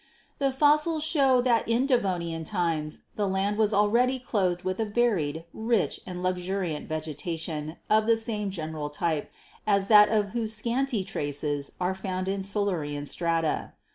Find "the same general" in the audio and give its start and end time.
8.07-8.89